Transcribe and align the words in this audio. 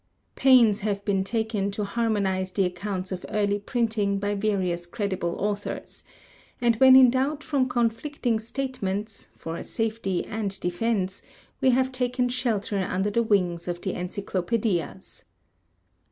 Pains 0.33 0.79
have 0.79 1.05
been 1.05 1.23
taken 1.23 1.69
to 1.69 1.83
harmonize 1.83 2.49
the 2.51 2.65
accounts 2.65 3.11
of 3.11 3.23
early 3.29 3.59
printing 3.59 4.17
by 4.17 4.33
various 4.33 4.87
credible 4.87 5.35
authors, 5.39 6.03
and 6.59 6.75
when 6.77 6.95
in 6.95 7.11
doubt 7.11 7.43
from 7.43 7.69
conflicting 7.69 8.39
statements, 8.39 9.29
for 9.37 9.63
safety 9.63 10.25
and 10.25 10.59
defense, 10.59 11.21
we 11.61 11.69
have 11.69 11.91
taken 11.91 12.29
shelter 12.29 12.79
under 12.79 13.11
the 13.11 13.21
wings 13.21 13.67
of 13.67 13.79
the 13.81 13.93
encyclopædias. 13.93 15.23